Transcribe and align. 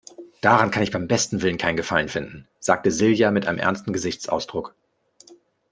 Daran 0.41 0.71
kann 0.71 0.81
ich 0.81 0.89
beim 0.89 1.07
besten 1.07 1.43
Willen 1.43 1.59
keinen 1.59 1.77
Gefallen 1.77 2.09
finden, 2.09 2.47
sagte 2.59 2.89
Silja 2.89 3.29
mit 3.29 3.45
einem 3.45 3.59
ernsten 3.59 3.93
Gesichtsausdruck. 3.93 4.73